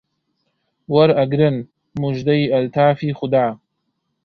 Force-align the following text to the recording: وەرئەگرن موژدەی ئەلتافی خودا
وەرئەگرن 0.95 1.55
موژدەی 2.01 2.51
ئەلتافی 2.53 3.11
خودا 3.17 3.47